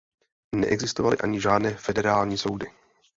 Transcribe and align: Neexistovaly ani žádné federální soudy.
Neexistovaly 0.55 1.17
ani 1.17 1.41
žádné 1.41 1.75
federální 1.75 2.37
soudy. 2.37 2.67